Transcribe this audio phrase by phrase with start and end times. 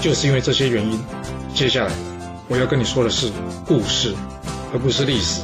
[0.00, 1.00] 就是因为这些原因，
[1.54, 1.92] 接下来
[2.48, 3.32] 我要跟你说的是
[3.66, 4.14] 故事，
[4.72, 5.42] 而不是历史。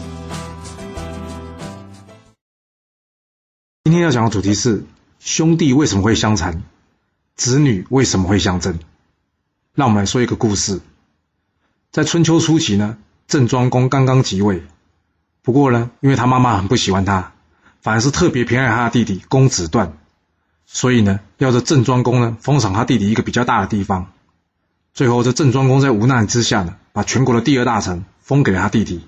[3.82, 4.84] 今天要讲的主题是
[5.18, 6.62] 兄弟为什么会相残，
[7.34, 8.78] 子女为什么会相争。
[9.74, 10.80] 让我们来说一个故事。
[11.91, 12.96] 在春秋初期呢，
[13.27, 14.62] 郑庄公刚刚即位，
[15.42, 17.32] 不过呢，因为他妈妈很不喜欢他，
[17.82, 19.98] 反而是特别偏爱他的弟弟公子段，
[20.64, 24.12] 所以呢，要这郑庄公呢封赏他弟弟一个比较大的地方。
[24.94, 29.05] 最后，这郑庄公在无奈之下呢，把全国的第二大臣封给了他弟弟。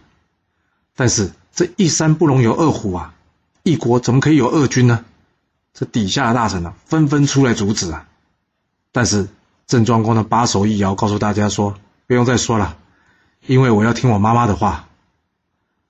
[0.97, 3.15] 但是这一山不容有二虎啊，
[3.63, 5.05] 一国怎么可以有二君呢？
[5.73, 8.09] 这底下的大臣呢，纷纷出来阻止啊。
[8.91, 9.29] 但是
[9.69, 12.77] 郑庄公呢，把手一摇，告诉大家说：“不用再说了，
[13.47, 14.89] 因为我要听我妈妈的话。”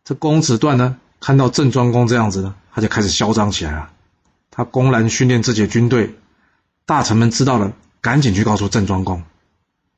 [0.04, 3.90] 这公子段呢，看到郑庄公这样子呢，他就开始嚣张起来了。
[4.50, 6.14] 他公然训练自己的军队，
[6.84, 9.22] 大臣们知道了，赶紧去告诉郑庄公。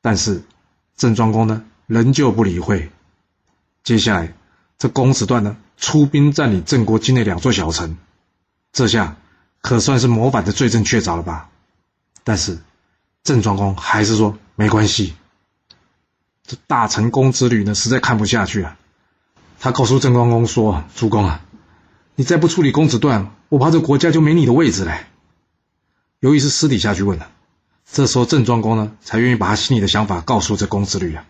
[0.00, 0.42] 但是，
[0.96, 2.90] 郑庄公呢，仍旧不理会。
[3.82, 4.34] 接下来，
[4.78, 7.96] 这公子段呢，出兵占领郑国境内两座小城，
[8.72, 9.16] 这下
[9.60, 11.50] 可算是模板的罪证确凿了吧？
[12.24, 12.58] 但是，
[13.24, 15.14] 郑庄公还是说没关系。
[16.44, 18.76] 这大臣公子吕呢，实在看不下去了。
[19.60, 21.44] 他告诉郑庄公说：“主公啊，
[22.14, 24.98] 你再不处理公子段，我怕这国家就没你的位置了。”
[26.20, 27.30] 由于是私底下去问的。
[27.90, 31.24] 这时候，郑庄公呢，才愿意把他心里的想法告诉这公子吕啊。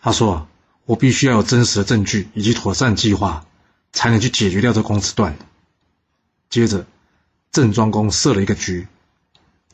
[0.00, 0.48] 他说
[0.86, 3.44] ：“我必须要有真实的证据以及妥善计划，
[3.92, 5.36] 才能去解决掉这公子段。”
[6.48, 6.86] 接着，
[7.52, 8.88] 郑庄公设了一个局。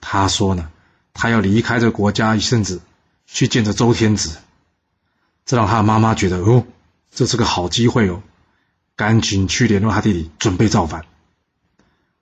[0.00, 0.69] 他说呢，
[1.14, 2.80] 他要离开这国家一阵子，
[3.26, 4.36] 去见着周天子。
[5.46, 6.66] 这让他的妈妈觉得哦，
[7.12, 8.20] 这是个好机会哦，
[8.96, 11.06] 赶紧去联络他弟弟，准备造反。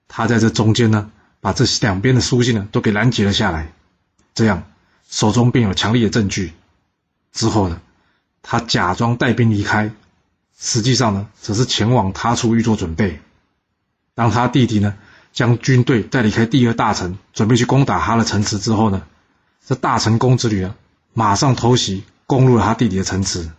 [0.07, 1.11] 他在这中间呢。
[1.43, 3.73] 把这两边的书信呢都给拦截了下来，
[4.33, 4.63] 这样
[5.09, 6.53] 手中便有强力的证据。
[7.33, 7.81] 之后呢，
[8.41, 9.91] 他假装带兵离开，
[10.57, 13.19] 实际上呢只是前往他处预做准备。
[14.15, 14.95] 当他弟弟呢
[15.33, 19.03] 将军队带离开第二大城，准备去攻打他的城池之后呢，
[19.67, 20.73] 这大成公子吕呢
[21.13, 23.49] 马上偷袭攻入了他弟弟的城池，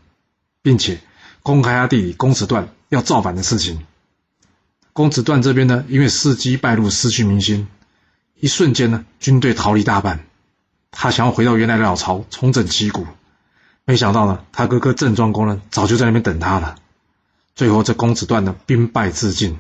[0.62, 1.01] 并且
[1.43, 3.84] 公开他弟弟公子段要造反的事情。
[4.94, 7.66] 公子段这边呢，因为伺机败露，失去民心，
[8.38, 10.25] 一瞬间呢，军队逃离大半。
[10.93, 13.04] 他想要回到原来的老巢，重整旗鼓，
[13.84, 16.77] 没想到呢，他哥哥郑庄公呢，早就在那边等他了。
[17.56, 19.59] 最后，这公子段呢，兵败自尽。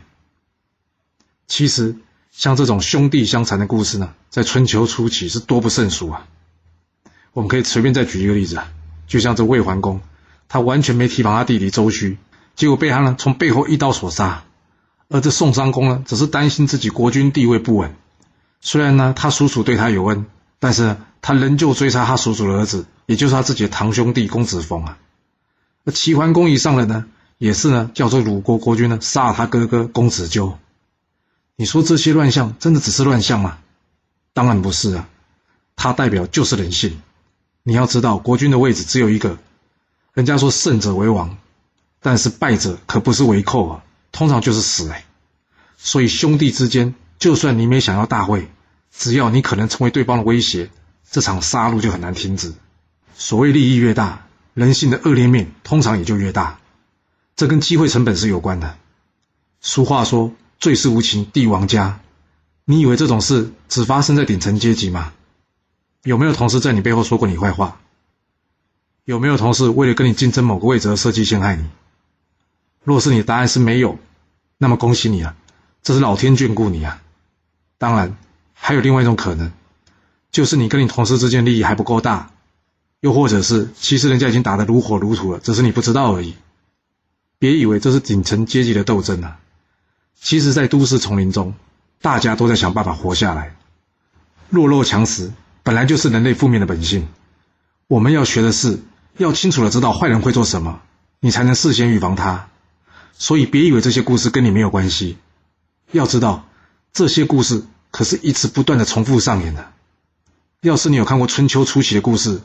[1.48, 1.96] 其实，
[2.30, 6.28] 像这种兄弟相残的故事呢，在春秋初期是多不胜数啊。
[7.32, 8.70] 我们可以随便再举一个例子啊，
[9.08, 10.00] 就像这魏桓公，
[10.46, 12.18] 他完全没提防他弟弟周须，
[12.54, 14.44] 结果被他呢从背后一刀所杀。
[15.14, 17.94] 而这宋襄公呢，只是担心自己国君地位不稳。
[18.60, 20.26] 虽然呢，他叔叔对他有恩，
[20.58, 24.98] 但是他仍旧追杀他叔叔的儿子，也就是他自己的堂兄弟公子封啊。
[25.84, 27.06] 那齐桓公一上来呢，
[27.38, 30.58] 也是呢，叫做鲁国国君呢，杀了他哥哥公子纠。
[31.54, 33.58] 你说这些乱象真的只是乱象吗？
[34.32, 35.08] 当然不是啊，
[35.76, 37.00] 它代表就是人性。
[37.62, 39.38] 你要知道，国君的位置只有一个，
[40.12, 41.38] 人家说胜者为王，
[42.00, 43.84] 但是败者可不是为寇啊。
[44.14, 45.04] 通常就是死哎，
[45.76, 48.48] 所以兄弟之间，就算你没想要大会，
[48.96, 50.70] 只要你可能成为对方的威胁，
[51.10, 52.54] 这场杀戮就很难停止。
[53.16, 56.60] 所谓利益越大，人性的恶劣面通常也就越大，
[57.34, 58.76] 这跟机会成本是有关的。
[59.60, 61.98] 俗话说“最是无情帝王家”，
[62.64, 65.12] 你以为这种事只发生在顶层阶级吗？
[66.04, 67.80] 有没有同事在你背后说过你坏话？
[69.04, 71.68] 有没有同事为了跟你竞争某个位置而设计陷害你？
[72.84, 73.98] 若是你的答案是没有，
[74.58, 75.36] 那么恭喜你啊，
[75.82, 77.02] 这是老天眷顾你啊。
[77.78, 78.16] 当然，
[78.52, 79.52] 还有另外一种可能，
[80.30, 82.30] 就是你跟你同事之间利益还不够大，
[83.00, 86.34] 又或者是其实人家已经打得如火如荼了，只是你不知道而已。
[87.38, 89.38] 别以为这是顶层阶级的斗争啊，
[90.18, 91.54] 其实，在都市丛林中，
[92.00, 93.54] 大家都在想办法活下来。
[94.48, 97.08] 弱肉强食本来就是人类负面的本性，
[97.86, 98.80] 我们要学的是
[99.18, 100.80] 要清楚的知道坏人会做什么，
[101.20, 102.48] 你才能事先预防他。
[103.16, 105.16] 所以，别以为这些故事跟你没有关系。
[105.92, 106.48] 要知道，
[106.92, 109.72] 这些故事可是一直不断的重复上演的。
[110.62, 112.40] 要是你有看过春秋初期的故事，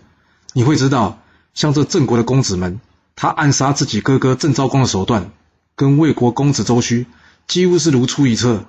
[0.53, 1.21] 你会知道，
[1.53, 2.79] 像这郑国的公子们，
[3.15, 5.31] 他暗杀自己哥哥郑昭公的手段，
[5.75, 7.07] 跟魏国公子周须
[7.47, 8.65] 几乎是如出一辙。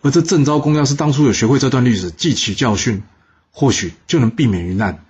[0.00, 3.02] 而这郑昭公要是当初有学会这段历史，记取教训，
[3.52, 5.04] 或许就能避免于难。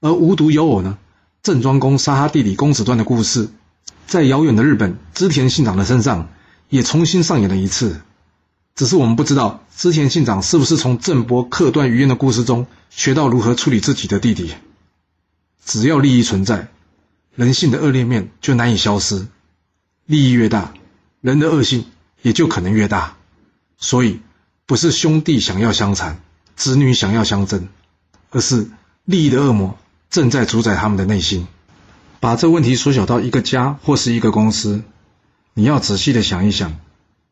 [0.00, 0.98] 而无独有偶呢，
[1.42, 3.48] 郑庄公杀他弟弟公子端的故事，
[4.06, 6.28] 在遥远的日本织田信长的身上
[6.68, 8.00] 也重新上演了一次。
[8.74, 14.54] 只是我们不知道织田信长是不是从郑伯克段于鄢的故事中学到如何处理自己的弟弟。
[15.64, 16.68] 只要利益存在，
[17.34, 19.26] 人性的恶劣面就难以消失。
[20.06, 20.72] 利益越大，
[21.20, 21.84] 人的恶性
[22.22, 23.16] 也就可能越大。
[23.76, 24.20] 所以，
[24.66, 26.20] 不是兄弟想要相残，
[26.56, 27.68] 子女想要相争，
[28.30, 28.68] 而是
[29.04, 29.78] 利益的恶魔
[30.10, 31.46] 正在主宰他们的内心。
[32.20, 34.82] 把这问题缩小到一个家或是一个公司，
[35.54, 36.78] 你要仔细的想一想。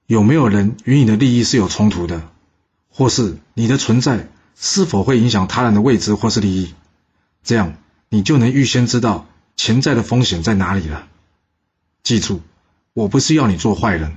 [0.06, 2.26] 有没有人与你的利益是有冲突的，
[2.88, 4.26] 或是你的存在
[4.56, 6.74] 是否会影响他人的位置或是利益？
[7.44, 7.74] 这样
[8.08, 11.06] 你就能预先知道潜在的风险在哪里了。
[12.02, 12.40] 记住，
[12.94, 14.16] 我不是要你做坏人，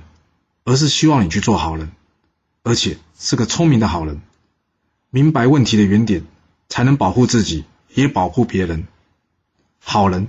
[0.64, 1.92] 而是希望你去做好人，
[2.62, 4.22] 而且是个聪明的好人。
[5.10, 6.24] 明白问题的原点，
[6.70, 8.86] 才能保护自己，也保护别人。
[9.78, 10.28] 好人